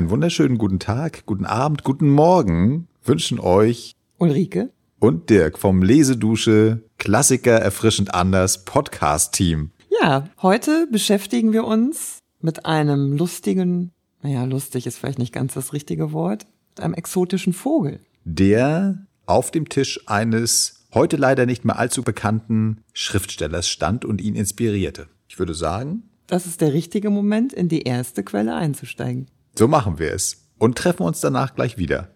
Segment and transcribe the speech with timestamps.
[0.00, 6.80] Einen wunderschönen guten Tag, guten Abend, guten Morgen wünschen euch Ulrike und Dirk vom Lesedusche
[6.96, 9.72] Klassiker erfrischend anders Podcast Team.
[10.00, 15.74] Ja, heute beschäftigen wir uns mit einem lustigen, naja, lustig ist vielleicht nicht ganz das
[15.74, 18.00] richtige Wort, mit einem exotischen Vogel.
[18.24, 24.34] Der auf dem Tisch eines heute leider nicht mehr allzu bekannten Schriftstellers stand und ihn
[24.34, 25.08] inspirierte.
[25.28, 29.26] Ich würde sagen, das ist der richtige Moment, in die erste Quelle einzusteigen.
[29.56, 32.08] So machen wir es und treffen uns danach gleich wieder.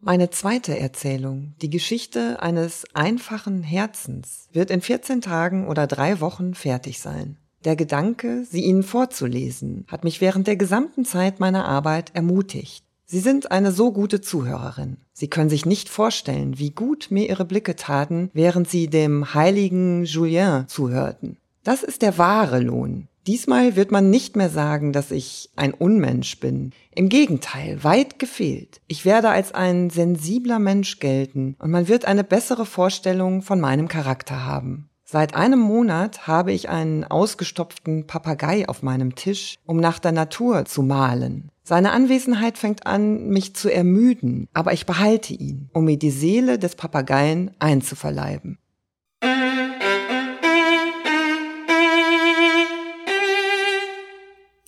[0.00, 6.54] Meine zweite Erzählung, die Geschichte eines einfachen Herzens, wird in 14 Tagen oder drei Wochen
[6.54, 7.36] fertig sein.
[7.64, 12.84] Der Gedanke, sie Ihnen vorzulesen, hat mich während der gesamten Zeit meiner Arbeit ermutigt.
[13.04, 14.98] Sie sind eine so gute Zuhörerin.
[15.12, 20.04] Sie können sich nicht vorstellen, wie gut mir Ihre Blicke taten, während Sie dem heiligen
[20.04, 21.36] Julien zuhörten.
[21.68, 23.08] Das ist der wahre Lohn.
[23.26, 26.72] Diesmal wird man nicht mehr sagen, dass ich ein Unmensch bin.
[26.94, 28.80] Im Gegenteil, weit gefehlt.
[28.86, 33.86] Ich werde als ein sensibler Mensch gelten und man wird eine bessere Vorstellung von meinem
[33.86, 34.88] Charakter haben.
[35.04, 40.64] Seit einem Monat habe ich einen ausgestopften Papagei auf meinem Tisch, um nach der Natur
[40.64, 41.50] zu malen.
[41.64, 46.58] Seine Anwesenheit fängt an, mich zu ermüden, aber ich behalte ihn, um mir die Seele
[46.58, 48.56] des Papageien einzuverleiben.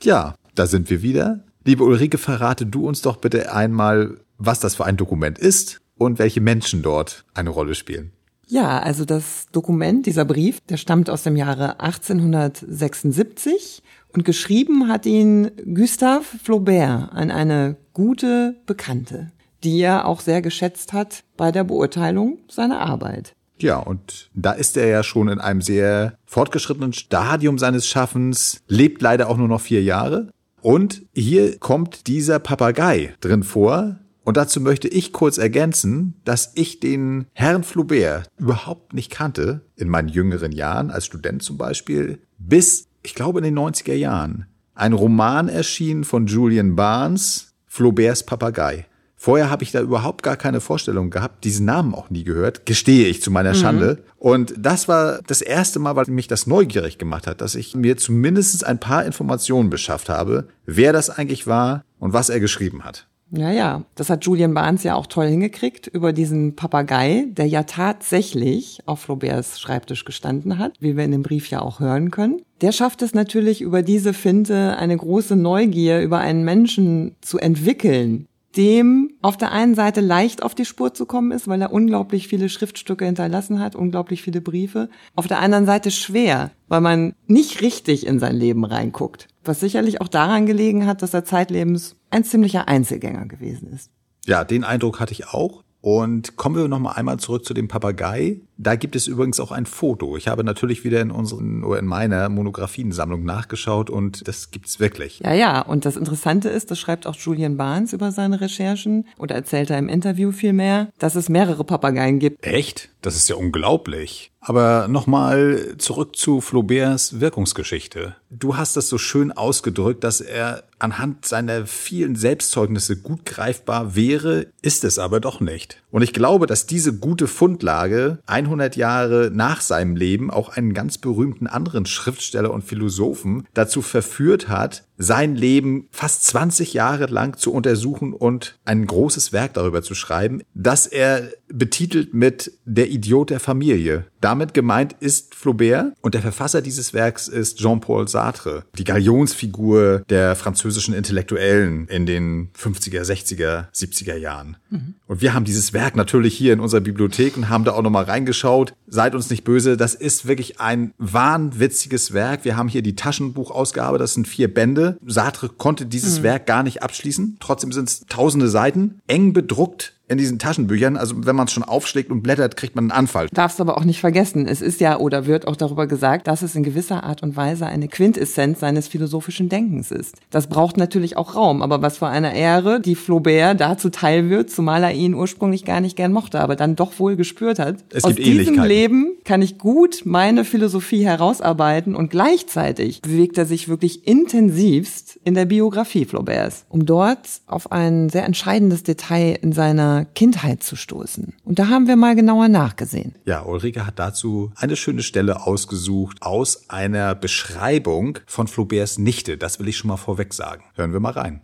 [0.02, 1.40] Ja, da sind wir wieder.
[1.64, 6.18] Liebe Ulrike, verrate du uns doch bitte einmal, was das für ein Dokument ist und
[6.18, 8.12] welche Menschen dort eine Rolle spielen.
[8.46, 15.06] Ja, also das Dokument, dieser Brief, der stammt aus dem Jahre 1876 und geschrieben hat
[15.06, 19.30] ihn Gustave Flaubert an eine gute Bekannte,
[19.62, 23.36] die er auch sehr geschätzt hat bei der Beurteilung seiner Arbeit.
[23.62, 29.02] Ja, und da ist er ja schon in einem sehr fortgeschrittenen Stadium seines Schaffens, lebt
[29.02, 30.30] leider auch nur noch vier Jahre.
[30.62, 36.78] Und hier kommt dieser Papagei drin vor, und dazu möchte ich kurz ergänzen, dass ich
[36.78, 42.86] den Herrn Flaubert überhaupt nicht kannte, in meinen jüngeren Jahren, als Student zum Beispiel, bis,
[43.02, 44.46] ich glaube, in den 90er Jahren.
[44.74, 48.86] Ein Roman erschien von Julian Barnes, Flauberts Papagei.
[49.22, 53.06] Vorher habe ich da überhaupt gar keine Vorstellung gehabt, diesen Namen auch nie gehört, gestehe
[53.06, 53.56] ich zu meiner mhm.
[53.56, 53.98] Schande.
[54.16, 57.98] Und das war das erste Mal, weil mich das neugierig gemacht hat, dass ich mir
[57.98, 63.08] zumindest ein paar Informationen beschafft habe, wer das eigentlich war und was er geschrieben hat.
[63.30, 67.64] Ja, ja, das hat Julian Barnes ja auch toll hingekriegt über diesen Papagei, der ja
[67.64, 72.40] tatsächlich auf Flauberts Schreibtisch gestanden hat, wie wir in dem Brief ja auch hören können.
[72.62, 78.26] Der schafft es natürlich über diese Finte eine große Neugier über einen Menschen zu entwickeln,
[78.56, 82.28] dem auf der einen Seite leicht auf die Spur zu kommen ist, weil er unglaublich
[82.28, 84.88] viele Schriftstücke hinterlassen hat, unglaublich viele Briefe.
[85.14, 89.28] Auf der anderen Seite schwer, weil man nicht richtig in sein Leben reinguckt.
[89.44, 93.90] Was sicherlich auch daran gelegen hat, dass er zeitlebens ein ziemlicher Einzelgänger gewesen ist.
[94.26, 95.62] Ja, den Eindruck hatte ich auch.
[95.80, 98.42] Und kommen wir noch mal einmal zurück zu dem Papagei.
[98.62, 100.18] Da gibt es übrigens auch ein Foto.
[100.18, 105.20] Ich habe natürlich wieder in unseren oder in meiner Monographiensammlung nachgeschaut und das gibt's wirklich.
[105.20, 105.62] Ja, ja.
[105.62, 109.78] Und das Interessante ist, das schreibt auch Julian Barnes über seine Recherchen oder erzählt er
[109.78, 112.46] im Interview vielmehr, dass es mehrere Papageien gibt.
[112.46, 112.90] Echt?
[113.00, 114.30] Das ist ja unglaublich.
[114.40, 118.16] Aber nochmal zurück zu Flauberts Wirkungsgeschichte.
[118.30, 124.46] Du hast das so schön ausgedrückt, dass er anhand seiner vielen Selbstzeugnisse gut greifbar wäre,
[124.62, 125.82] ist es aber doch nicht.
[125.90, 130.98] Und ich glaube, dass diese gute Fundlage 100 Jahre nach seinem Leben auch einen ganz
[130.98, 137.54] berühmten anderen Schriftsteller und Philosophen dazu verführt hat, sein Leben fast 20 Jahre lang zu
[137.54, 143.40] untersuchen und ein großes Werk darüber zu schreiben, das er betitelt mit Der Idiot der
[143.40, 144.04] Familie.
[144.20, 150.36] Damit gemeint ist Flaubert und der Verfasser dieses Werks ist Jean-Paul Sartre, die Galionsfigur der
[150.36, 154.58] französischen Intellektuellen in den 50er, 60er, 70er Jahren.
[154.68, 154.94] Mhm.
[155.06, 158.04] Und wir haben dieses Werk natürlich hier in unserer Bibliothek und haben da auch nochmal
[158.04, 158.74] reingeschaut.
[158.86, 162.44] Seid uns nicht böse, das ist wirklich ein wahnwitziges Werk.
[162.44, 164.89] Wir haben hier die Taschenbuchausgabe, das sind vier Bände.
[165.06, 166.22] Sartre konnte dieses mhm.
[166.24, 167.36] Werk gar nicht abschließen.
[167.40, 170.96] Trotzdem sind es tausende Seiten, eng bedruckt in diesen Taschenbüchern.
[170.96, 173.28] Also wenn man es schon aufschlägt und blättert, kriegt man einen Anfall.
[173.32, 176.56] Darfst aber auch nicht vergessen, es ist ja oder wird auch darüber gesagt, dass es
[176.56, 180.16] in gewisser Art und Weise eine Quintessenz seines philosophischen Denkens ist.
[180.30, 184.50] Das braucht natürlich auch Raum, aber was für eine Ehre, die Flaubert dazu teil wird,
[184.50, 187.76] zumal er ihn ursprünglich gar nicht gern mochte, aber dann doch wohl gespürt hat.
[187.90, 193.68] Es Aus diesem Leben kann ich gut meine Philosophie herausarbeiten und gleichzeitig bewegt er sich
[193.68, 199.99] wirklich intensivst in der Biografie Flauberts, um dort auf ein sehr entscheidendes Detail in seiner
[200.00, 201.34] seiner Kindheit zu stoßen.
[201.44, 203.14] Und da haben wir mal genauer nachgesehen.
[203.24, 209.36] Ja, Ulrike hat dazu eine schöne Stelle ausgesucht aus einer Beschreibung von Flauberts Nichte.
[209.36, 210.64] Das will ich schon mal vorweg sagen.
[210.74, 211.42] Hören wir mal rein.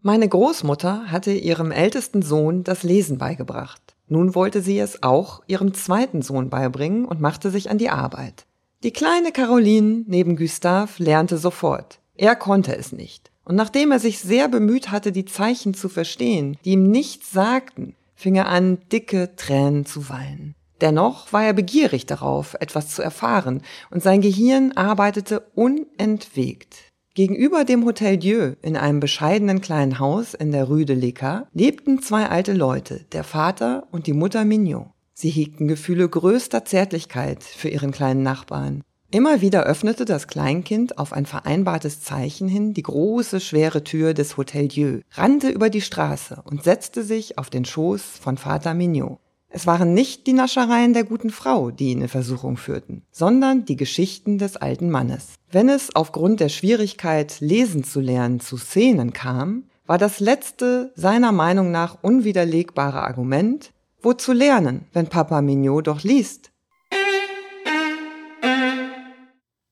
[0.00, 3.82] Meine Großmutter hatte ihrem ältesten Sohn das Lesen beigebracht.
[4.06, 8.46] Nun wollte sie es auch ihrem zweiten Sohn beibringen und machte sich an die Arbeit.
[8.84, 11.98] Die kleine Caroline neben Gustave lernte sofort.
[12.18, 13.30] Er konnte es nicht.
[13.44, 17.94] Und nachdem er sich sehr bemüht hatte, die Zeichen zu verstehen, die ihm nichts sagten,
[18.14, 20.54] fing er an, dicke Tränen zu weinen.
[20.80, 26.76] Dennoch war er begierig darauf, etwas zu erfahren, und sein Gehirn arbeitete unentwegt.
[27.14, 32.02] Gegenüber dem Hotel Dieu in einem bescheidenen kleinen Haus in der Rue de Leca lebten
[32.02, 34.90] zwei alte Leute, der Vater und die Mutter Mignon.
[35.14, 38.84] Sie hegten Gefühle größter Zärtlichkeit für ihren kleinen Nachbarn.
[39.10, 44.36] Immer wieder öffnete das Kleinkind auf ein vereinbartes Zeichen hin die große, schwere Tür des
[44.36, 49.18] Hotel Dieu, rannte über die Straße und setzte sich auf den Schoß von Vater Mignot.
[49.48, 53.76] Es waren nicht die Naschereien der guten Frau, die ihn in Versuchung führten, sondern die
[53.76, 55.36] Geschichten des alten Mannes.
[55.50, 61.32] Wenn es aufgrund der Schwierigkeit, lesen zu lernen, zu Szenen kam, war das letzte, seiner
[61.32, 63.72] Meinung nach unwiderlegbare Argument,
[64.02, 66.50] wo zu lernen, wenn Papa Mignot doch liest?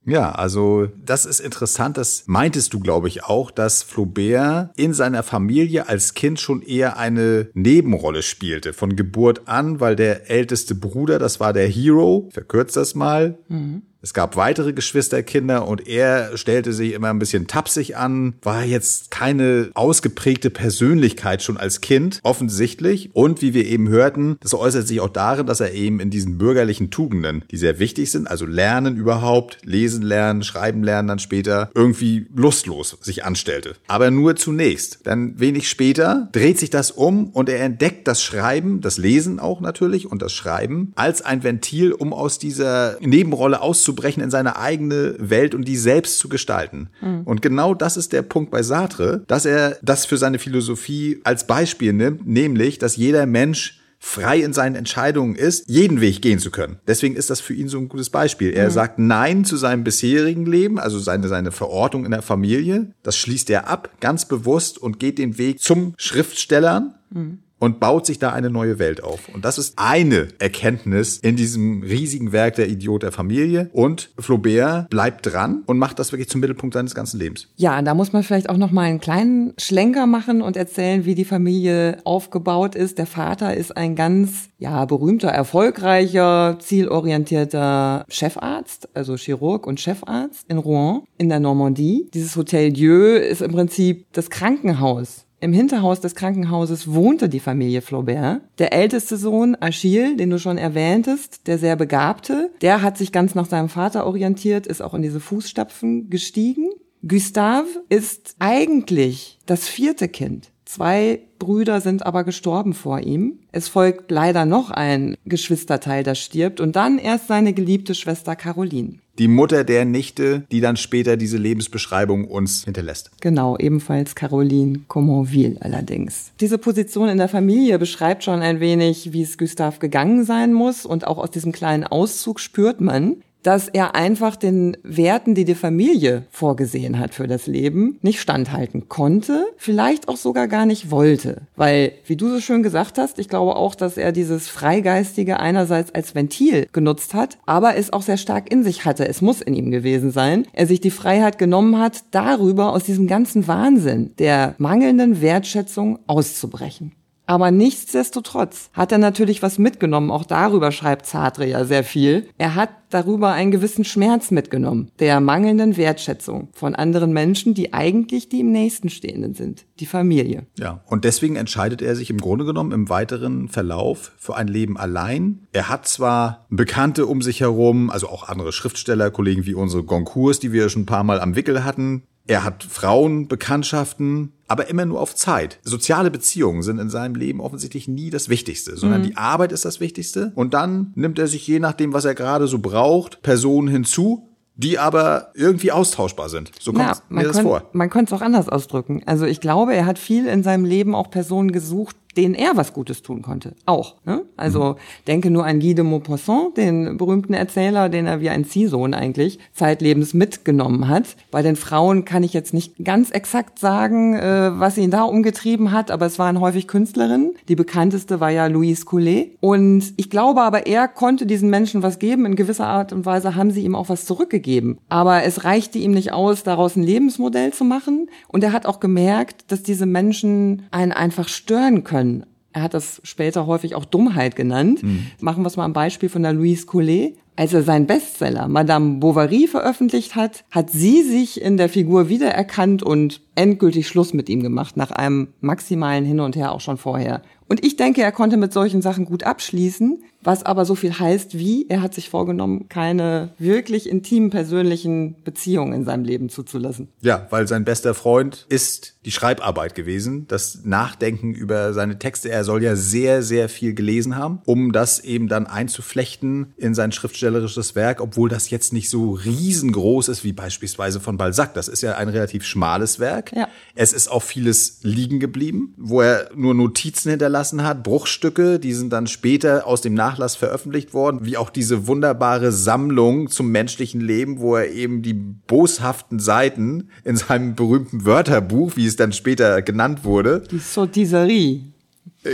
[0.06, 1.98] Ja, also das ist interessant.
[1.98, 6.96] Das meintest du, glaube ich, auch, dass Flaubert in seiner Familie als Kind schon eher
[6.96, 8.72] eine Nebenrolle spielte.
[8.72, 13.82] Von Geburt an, weil der älteste Bruder, das war der Hero, verkürzt das mal, mhm.
[14.02, 19.10] Es gab weitere Geschwisterkinder und er stellte sich immer ein bisschen tapsig an, war jetzt
[19.10, 23.10] keine ausgeprägte Persönlichkeit schon als Kind, offensichtlich.
[23.14, 26.38] Und wie wir eben hörten, das äußert sich auch darin, dass er eben in diesen
[26.38, 31.70] bürgerlichen Tugenden, die sehr wichtig sind, also lernen überhaupt, lesen lernen, schreiben lernen dann später,
[31.74, 33.74] irgendwie lustlos sich anstellte.
[33.88, 35.00] Aber nur zunächst.
[35.02, 39.60] Dann wenig später dreht sich das um und er entdeckt das Schreiben, das Lesen auch
[39.60, 44.56] natürlich und das Schreiben als ein Ventil, um aus dieser Nebenrolle auszubrechen auszubrechen in seine
[44.56, 46.88] eigene Welt und die selbst zu gestalten.
[47.00, 47.22] Mhm.
[47.24, 51.46] Und genau das ist der Punkt bei Sartre, dass er das für seine Philosophie als
[51.46, 56.50] Beispiel nimmt, nämlich, dass jeder Mensch frei in seinen Entscheidungen ist, jeden Weg gehen zu
[56.50, 56.78] können.
[56.86, 58.52] Deswegen ist das für ihn so ein gutes Beispiel.
[58.52, 58.72] Er mhm.
[58.72, 62.92] sagt Nein zu seinem bisherigen Leben, also seine, seine Verortung in der Familie.
[63.02, 66.94] Das schließt er ab, ganz bewusst und geht den Weg zum Schriftstellern.
[67.10, 69.28] Mhm und baut sich da eine neue Welt auf.
[69.32, 73.70] Und das ist eine Erkenntnis in diesem riesigen Werk der Idiot der Familie.
[73.72, 77.48] Und Flaubert bleibt dran und macht das wirklich zum Mittelpunkt seines ganzen Lebens.
[77.56, 81.14] Ja, da muss man vielleicht auch noch mal einen kleinen Schlenker machen und erzählen, wie
[81.14, 82.98] die Familie aufgebaut ist.
[82.98, 90.58] Der Vater ist ein ganz, ja, berühmter, erfolgreicher, zielorientierter Chefarzt, also Chirurg und Chefarzt in
[90.58, 92.08] Rouen in der Normandie.
[92.12, 97.80] Dieses Hotel Dieu ist im Prinzip das Krankenhaus im Hinterhaus des Krankenhauses wohnte die Familie
[97.80, 98.42] Flaubert.
[98.58, 103.36] Der älteste Sohn, Achille, den du schon erwähntest, der sehr begabte, der hat sich ganz
[103.36, 106.68] nach seinem Vater orientiert, ist auch in diese Fußstapfen gestiegen.
[107.06, 110.50] Gustave ist eigentlich das vierte Kind.
[110.64, 113.38] Zwei Brüder sind aber gestorben vor ihm.
[113.52, 118.98] Es folgt leider noch ein Geschwisterteil, das stirbt und dann erst seine geliebte Schwester Caroline.
[119.18, 123.10] Die Mutter der Nichte, die dann später diese Lebensbeschreibung uns hinterlässt.
[123.20, 126.32] Genau, ebenfalls Caroline Comonville allerdings.
[126.40, 130.84] Diese Position in der Familie beschreibt schon ein wenig, wie es Gustave gegangen sein muss
[130.84, 135.54] und auch aus diesem kleinen Auszug spürt man, dass er einfach den Werten, die die
[135.54, 141.42] Familie vorgesehen hat für das Leben, nicht standhalten konnte, vielleicht auch sogar gar nicht wollte.
[141.54, 145.94] Weil, wie du so schön gesagt hast, ich glaube auch, dass er dieses Freigeistige einerseits
[145.94, 149.06] als Ventil genutzt hat, aber es auch sehr stark in sich hatte.
[149.06, 150.48] Es muss in ihm gewesen sein.
[150.52, 156.96] Er sich die Freiheit genommen hat, darüber aus diesem ganzen Wahnsinn der mangelnden Wertschätzung auszubrechen.
[157.26, 160.10] Aber nichtsdestotrotz hat er natürlich was mitgenommen.
[160.10, 162.28] Auch darüber schreibt Sartre ja sehr viel.
[162.38, 168.28] Er hat darüber einen gewissen Schmerz mitgenommen, der mangelnden Wertschätzung von anderen Menschen, die eigentlich
[168.28, 170.46] die im Nächsten stehenden sind, die Familie.
[170.56, 174.76] Ja, und deswegen entscheidet er sich im Grunde genommen im weiteren Verlauf für ein Leben
[174.76, 175.46] allein.
[175.52, 180.38] Er hat zwar Bekannte um sich herum, also auch andere Schriftsteller, Kollegen wie unsere Goncourts,
[180.38, 185.00] die wir schon ein paar Mal am Wickel hatten, er hat Frauenbekanntschaften, aber immer nur
[185.00, 185.58] auf Zeit.
[185.62, 189.06] Soziale Beziehungen sind in seinem Leben offensichtlich nie das Wichtigste, sondern mhm.
[189.06, 190.32] die Arbeit ist das Wichtigste.
[190.34, 194.78] Und dann nimmt er sich je nachdem, was er gerade so braucht, Personen hinzu, die
[194.78, 196.50] aber irgendwie austauschbar sind.
[196.58, 197.70] So kommt Na, mir das könnt, vor.
[197.72, 199.02] Man könnte es auch anders ausdrücken.
[199.06, 202.72] Also ich glaube, er hat viel in seinem Leben auch Personen gesucht, denen er was
[202.72, 203.54] Gutes tun konnte.
[203.66, 203.96] Auch.
[204.04, 204.22] Ne?
[204.36, 204.76] Also mhm.
[205.06, 209.38] denke nur an Guy de Maupassant, den berühmten Erzähler, den er wie ein Ziehsohn eigentlich
[209.52, 211.16] zeitlebens mitgenommen hat.
[211.30, 215.72] Bei den Frauen kann ich jetzt nicht ganz exakt sagen, äh, was ihn da umgetrieben
[215.72, 217.34] hat, aber es waren häufig Künstlerinnen.
[217.48, 219.36] Die bekannteste war ja Louise Coulet.
[219.40, 222.26] Und ich glaube aber, er konnte diesen Menschen was geben.
[222.26, 224.78] In gewisser Art und Weise haben sie ihm auch was zurückgegeben.
[224.88, 228.08] Aber es reichte ihm nicht aus, daraus ein Lebensmodell zu machen.
[228.28, 232.05] Und er hat auch gemerkt, dass diese Menschen einen einfach stören können.
[232.52, 234.82] Er hat das später häufig auch Dummheit genannt.
[234.82, 235.08] Mhm.
[235.20, 237.18] Machen wir es mal am Beispiel von der Louise Collet.
[237.38, 242.82] Als er seinen Bestseller Madame Bovary veröffentlicht hat, hat sie sich in der Figur wiedererkannt
[242.82, 247.20] und endgültig Schluss mit ihm gemacht, nach einem maximalen Hin und Her auch schon vorher.
[247.46, 251.38] Und ich denke, er konnte mit solchen Sachen gut abschließen, was aber so viel heißt
[251.38, 256.88] wie, er hat sich vorgenommen, keine wirklich intimen persönlichen Beziehungen in seinem Leben zuzulassen.
[257.00, 262.28] Ja, weil sein bester Freund ist die Schreibarbeit gewesen, das Nachdenken über seine Texte.
[262.28, 266.90] Er soll ja sehr, sehr viel gelesen haben, um das eben dann einzuflechten in sein
[266.90, 271.54] schriftstellerisches Werk, obwohl das jetzt nicht so riesengroß ist wie beispielsweise von Balzac.
[271.54, 273.32] Das ist ja ein relativ schmales Werk.
[273.32, 273.48] Ja.
[273.76, 278.92] Es ist auch vieles liegen geblieben, wo er nur Notizen hinterlassen hat, Bruchstücke, die sind
[278.92, 284.00] dann später aus dem Nach Nachlass veröffentlicht worden, wie auch diese wunderbare Sammlung zum menschlichen
[284.00, 289.60] Leben, wo er eben die boshaften Seiten in seinem berühmten Wörterbuch, wie es dann später
[289.60, 291.60] genannt wurde, die Sotiserie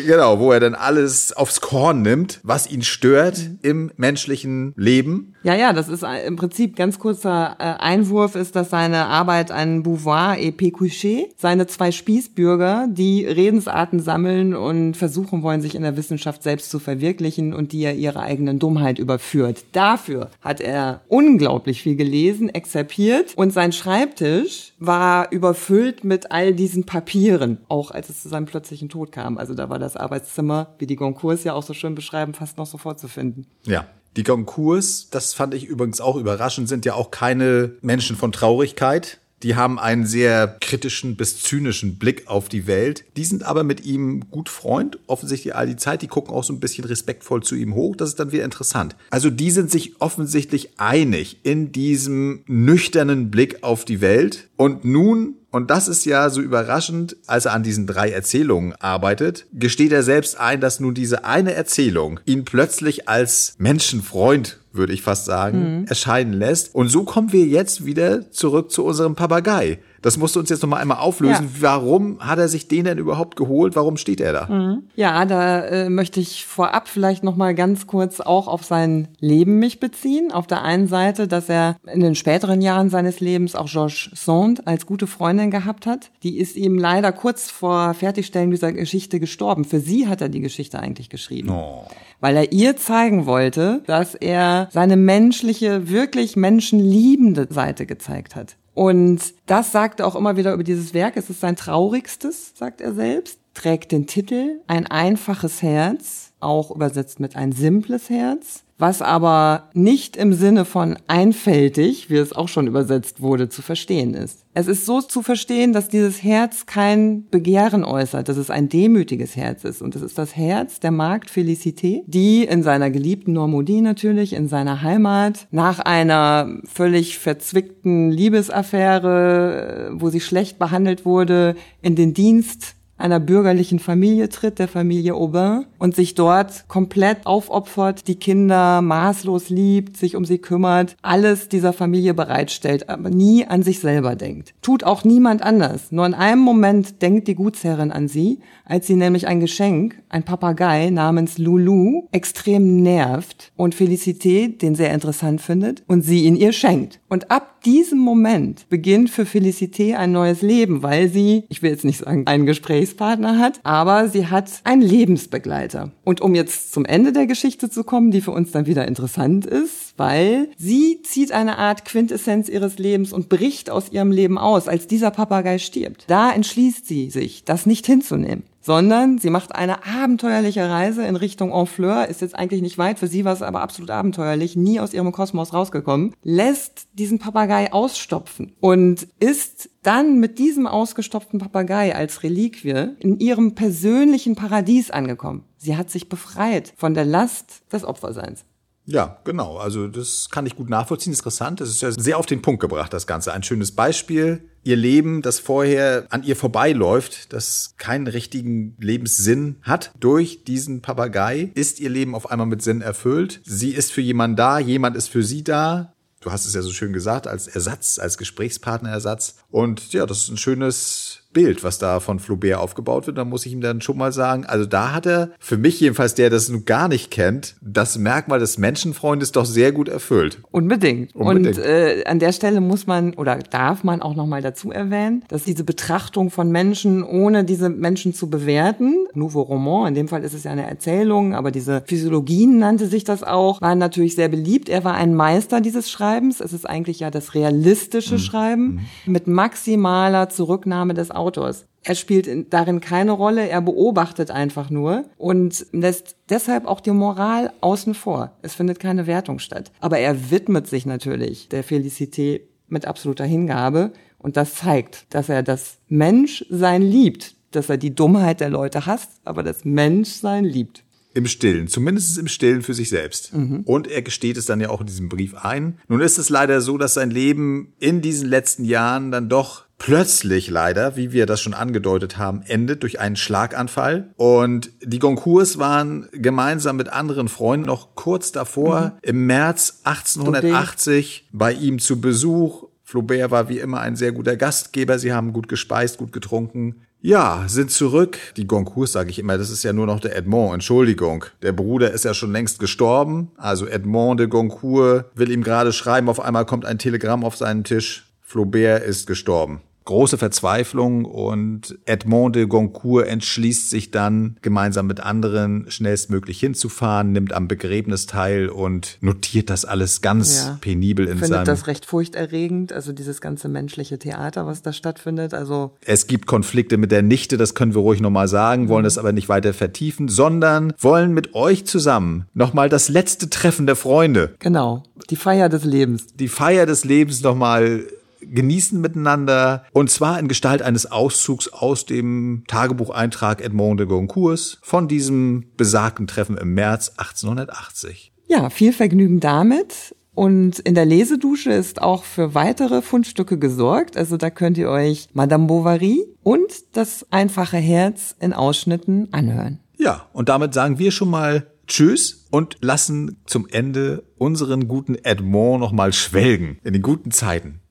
[0.07, 5.35] Genau, wo er dann alles aufs Korn nimmt, was ihn stört im menschlichen Leben.
[5.43, 9.83] Ja, ja, das ist im Prinzip ganz kurzer äh, Einwurf ist, dass seine Arbeit ein
[9.83, 15.97] Beauvoir et Pécuchet, seine zwei Spießbürger, die Redensarten sammeln und versuchen wollen, sich in der
[15.97, 19.65] Wissenschaft selbst zu verwirklichen und die er ihre eigenen Dummheit überführt.
[19.73, 26.85] Dafür hat er unglaublich viel gelesen, exerpiert und sein Schreibtisch war überfüllt mit all diesen
[26.85, 29.39] Papieren, auch als es zu seinem plötzlichen Tod kam.
[29.39, 32.67] Also da war das Arbeitszimmer, wie die Goncourts ja auch so schön beschreiben, fast noch
[32.67, 33.47] so vorzufinden.
[33.65, 33.87] Ja.
[34.17, 39.21] Die Goncourts, das fand ich übrigens auch überraschend, sind ja auch keine Menschen von Traurigkeit.
[39.43, 43.05] Die haben einen sehr kritischen bis zynischen Blick auf die Welt.
[43.17, 46.03] Die sind aber mit ihm gut Freund, offensichtlich all die Zeit.
[46.03, 47.97] Die gucken auch so ein bisschen respektvoll zu ihm hoch.
[47.97, 48.95] Das ist dann wieder interessant.
[49.11, 54.49] Also die sind sich offensichtlich einig in diesem nüchternen Blick auf die Welt.
[54.57, 59.47] Und nun und das ist ja so überraschend, als er an diesen drei Erzählungen arbeitet,
[59.53, 65.03] gesteht er selbst ein, dass nun diese eine Erzählung ihn plötzlich als Menschenfreund würde ich
[65.03, 65.87] fast sagen, mhm.
[65.87, 66.75] erscheinen lässt.
[66.75, 69.79] Und so kommen wir jetzt wieder zurück zu unserem Papagei.
[70.03, 71.51] Das musst du uns jetzt noch mal einmal auflösen.
[71.55, 71.63] Ja.
[71.63, 73.77] Warum hat er sich den denn überhaupt geholt?
[73.77, 74.47] Warum steht er da?
[74.47, 74.83] Mhm.
[74.97, 79.61] Ja, da äh, möchte ich vorab vielleicht noch mal ganz kurz auch auf sein Leben
[79.61, 80.33] mich beziehen.
[80.33, 84.67] Auf der einen Seite, dass er in den späteren Jahren seines Lebens auch Georges Sand
[84.67, 86.11] als gute Freundin gehabt hat.
[86.25, 89.65] Die ist ihm leider kurz vor Fertigstellen dieser Geschichte gestorben.
[89.65, 91.51] Für sie hat er die Geschichte eigentlich geschrieben.
[91.51, 91.85] Oh.
[92.21, 98.57] Weil er ihr zeigen wollte, dass er seine menschliche, wirklich menschenliebende Seite gezeigt hat.
[98.75, 101.17] Und das sagt er auch immer wieder über dieses Werk.
[101.17, 103.39] Es ist sein traurigstes, sagt er selbst.
[103.55, 110.17] Trägt den Titel Ein einfaches Herz, auch übersetzt mit ein simples Herz was aber nicht
[110.17, 114.45] im Sinne von einfältig, wie es auch schon übersetzt wurde, zu verstehen ist.
[114.55, 119.37] Es ist so zu verstehen, dass dieses Herz kein Begehren äußert, dass es ein demütiges
[119.37, 119.83] Herz ist.
[119.83, 124.49] Und es ist das Herz der Magd Felicité, die in seiner geliebten Normandie natürlich, in
[124.49, 132.75] seiner Heimat, nach einer völlig verzwickten Liebesaffäre, wo sie schlecht behandelt wurde, in den Dienst
[132.99, 139.49] einer bürgerlichen Familie tritt, der Familie Aubin, und sich dort komplett aufopfert, die Kinder maßlos
[139.49, 144.55] liebt, sich um sie kümmert, alles dieser Familie bereitstellt, aber nie an sich selber denkt.
[144.63, 145.91] Tut auch niemand anders.
[145.91, 150.23] Nur in einem Moment denkt die Gutsherrin an sie, als sie nämlich ein Geschenk, ein
[150.23, 156.53] Papagei namens Lulu, extrem nervt und Felicité den sehr interessant findet und sie ihn ihr
[156.53, 157.01] schenkt.
[157.09, 161.85] Und ab diesem Moment beginnt für Felicité ein neues Leben, weil sie, ich will jetzt
[161.85, 162.47] nicht sagen, einen
[162.83, 165.93] Gesprächspartner hat, aber sie hat einen Lebensbegleiter.
[166.05, 169.47] Und um jetzt zum Ende der Geschichte zu kommen, die für uns dann wieder interessant
[169.47, 174.69] ist, weil sie zieht eine Art Quintessenz ihres Lebens und bricht aus ihrem Leben aus,
[174.69, 176.05] als dieser Papagei stirbt.
[176.09, 181.53] Da entschließt sie sich, das nicht hinzunehmen sondern sie macht eine abenteuerliche Reise in Richtung
[181.53, 184.95] Honfleur, ist jetzt eigentlich nicht weit, für sie war es aber absolut abenteuerlich, nie aus
[184.95, 192.23] ihrem Kosmos rausgekommen, lässt diesen Papagei ausstopfen und ist dann mit diesem ausgestopften Papagei als
[192.23, 195.45] Reliquie in ihrem persönlichen Paradies angekommen.
[195.57, 198.45] Sie hat sich befreit von der Last des Opferseins.
[198.85, 199.59] Ja, genau.
[199.59, 201.13] Also das kann ich gut nachvollziehen.
[201.13, 201.61] Interessant.
[201.61, 203.33] Das ist ja sehr auf den Punkt gebracht, das Ganze.
[203.33, 204.49] Ein schönes Beispiel.
[204.65, 211.51] Ihr Leben, das vorher an ihr vorbeiläuft, das keinen richtigen Lebenssinn hat, durch diesen Papagei
[211.55, 213.41] ist ihr Leben auf einmal mit Sinn erfüllt.
[213.45, 215.95] Sie ist für jemanden da, jemand ist für sie da.
[216.21, 219.39] Du hast es ja so schön gesagt, als Ersatz, als Gesprächspartnerersatz.
[219.51, 223.47] Und ja, das ist ein schönes Bild, was da von Flaubert aufgebaut wird, dann muss
[223.47, 226.49] ich ihm dann schon mal sagen, also da hat er, für mich jedenfalls, der das
[226.49, 230.41] nun gar nicht kennt, das Merkmal des Menschenfreundes doch sehr gut erfüllt.
[230.51, 231.15] Unbedingt.
[231.15, 231.59] Unbedingt.
[231.59, 235.45] Und äh, an der Stelle muss man oder darf man auch nochmal dazu erwähnen, dass
[235.45, 240.35] diese Betrachtung von Menschen, ohne diese Menschen zu bewerten, Nouveau Roman, in dem Fall ist
[240.35, 244.69] es ja eine Erzählung, aber diese Physiologien nannte sich das auch, waren natürlich sehr beliebt.
[244.69, 246.41] Er war ein Meister dieses Schreibens.
[246.41, 248.19] Es ist eigentlich ja das realistische mhm.
[248.19, 249.13] Schreiben mhm.
[249.13, 251.67] mit maximaler Zurücknahme des Autors.
[251.85, 257.53] Er spielt darin keine Rolle, er beobachtet einfach nur und lässt deshalb auch die Moral
[257.61, 258.37] außen vor.
[258.43, 259.73] Es findet keine Wertung statt.
[259.81, 265.43] Aber er widmet sich natürlich der Felicité mit absoluter Hingabe und das zeigt, dass er
[265.43, 270.85] das Menschsein liebt, dass er die Dummheit der Leute hasst, aber das Menschsein liebt.
[271.15, 273.35] Im Stillen, zumindest im Stillen für sich selbst.
[273.35, 273.63] Mhm.
[273.67, 275.79] Und er gesteht es dann ja auch in diesem Brief ein.
[275.89, 280.49] Nun ist es leider so, dass sein Leben in diesen letzten Jahren dann doch plötzlich
[280.49, 284.11] leider, wie wir das schon angedeutet haben, endet durch einen Schlaganfall.
[284.17, 288.91] Und die Goncourts waren gemeinsam mit anderen Freunden noch kurz davor, mhm.
[289.03, 292.69] im März 1880 bei ihm zu Besuch.
[292.85, 295.01] Flaubert war wie immer ein sehr guter Gastgeber.
[295.01, 296.83] Sie haben gut gespeist, gut getrunken.
[297.01, 298.19] Ja, sind zurück.
[298.37, 301.25] Die Goncourts sage ich immer, das ist ja nur noch der Edmond, Entschuldigung.
[301.43, 303.33] Der Bruder ist ja schon längst gestorben.
[303.37, 307.65] Also Edmond de Goncourt will ihm gerade schreiben, auf einmal kommt ein Telegramm auf seinen
[307.65, 308.07] Tisch.
[308.21, 315.71] Flaubert ist gestorben große Verzweiflung und Edmond de Goncourt entschließt sich dann, gemeinsam mit anderen
[315.71, 320.59] schnellstmöglich hinzufahren, nimmt am Begräbnis teil und notiert das alles ganz ja.
[320.61, 321.45] penibel in Findet seinem...
[321.45, 325.73] das recht furchterregend, also dieses ganze menschliche Theater, was da stattfindet, also...
[325.85, 328.87] Es gibt Konflikte mit der Nichte, das können wir ruhig nochmal sagen, wollen mhm.
[328.87, 333.77] das aber nicht weiter vertiefen, sondern wollen mit euch zusammen nochmal das letzte Treffen der
[333.77, 334.35] Freunde.
[334.39, 336.07] Genau, die Feier des Lebens.
[336.15, 337.85] Die Feier des Lebens nochmal
[338.23, 344.89] genießen miteinander und zwar in Gestalt eines Auszugs aus dem Tagebucheintrag Edmond de Goncourt von
[344.89, 348.13] diesem besagten Treffen im März 1880.
[348.29, 349.95] Ja, viel Vergnügen damit.
[350.15, 353.97] Und in der Lesedusche ist auch für weitere Fundstücke gesorgt.
[353.97, 359.61] Also da könnt ihr euch Madame Bovary und das einfache Herz in Ausschnitten anhören.
[359.79, 365.61] Ja, und damit sagen wir schon mal Tschüss und lassen zum Ende unseren guten Edmond
[365.61, 367.62] nochmal schwelgen in den guten Zeiten.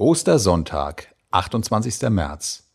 [0.00, 2.08] Ostersonntag, 28.
[2.10, 2.70] März.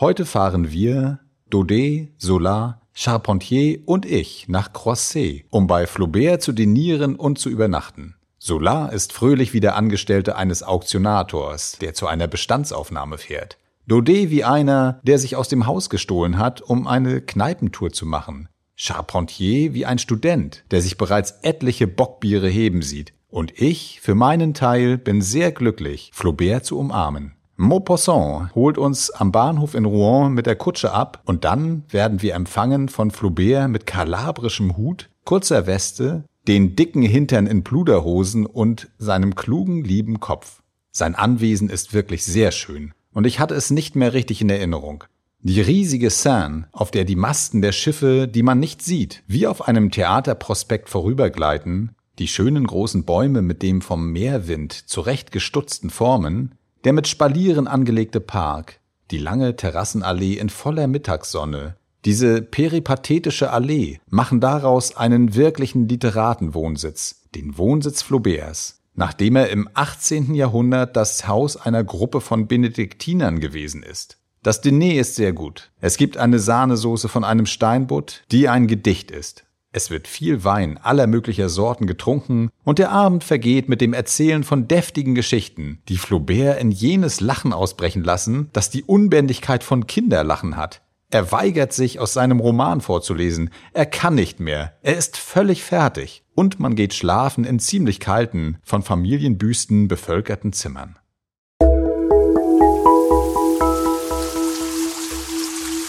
[0.00, 7.14] Heute fahren wir, Daudet, Solar, Charpentier und ich nach Croisset, um bei Flaubert zu dinieren
[7.14, 8.16] und zu übernachten.
[8.40, 13.58] Solar ist fröhlich wie der Angestellte eines Auktionators, der zu einer Bestandsaufnahme fährt.
[13.86, 18.48] Daudet wie einer, der sich aus dem Haus gestohlen hat, um eine Kneipentour zu machen.
[18.74, 23.12] Charpentier wie ein Student, der sich bereits etliche Bockbiere heben sieht.
[23.28, 27.32] Und ich, für meinen Teil, bin sehr glücklich, Flaubert zu umarmen.
[27.56, 32.34] Maupassant holt uns am Bahnhof in Rouen mit der Kutsche ab und dann werden wir
[32.34, 39.34] empfangen von Flaubert mit kalabrischem Hut, kurzer Weste, den dicken Hintern in Pluderhosen und seinem
[39.34, 40.62] klugen, lieben Kopf.
[40.92, 45.04] Sein Anwesen ist wirklich sehr schön und ich hatte es nicht mehr richtig in Erinnerung.
[45.40, 49.66] Die riesige Seine, auf der die Masten der Schiffe, die man nicht sieht, wie auf
[49.66, 57.08] einem Theaterprospekt vorübergleiten, die schönen großen Bäume mit dem vom Meerwind zurechtgestutzten Formen, der mit
[57.08, 61.76] Spalieren angelegte Park, die lange Terrassenallee in voller Mittagssonne,
[62.06, 70.32] diese peripathetische Allee machen daraus einen wirklichen Literatenwohnsitz, den Wohnsitz Flauberts, nachdem er im 18.
[70.34, 74.18] Jahrhundert das Haus einer Gruppe von Benediktinern gewesen ist.
[74.44, 75.72] Das Diner ist sehr gut.
[75.80, 79.45] Es gibt eine Sahnesoße von einem Steinbutt, die ein Gedicht ist.
[79.76, 84.42] Es wird viel Wein aller möglicher Sorten getrunken und der Abend vergeht mit dem Erzählen
[84.42, 90.56] von deftigen Geschichten, die Flaubert in jenes Lachen ausbrechen lassen, das die Unbändigkeit von Kinderlachen
[90.56, 90.80] hat.
[91.10, 93.50] Er weigert sich, aus seinem Roman vorzulesen.
[93.74, 94.72] Er kann nicht mehr.
[94.80, 96.24] Er ist völlig fertig.
[96.34, 100.96] Und man geht schlafen in ziemlich kalten, von Familienbüsten bevölkerten Zimmern.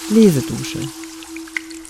[0.09, 0.79] Lesedusche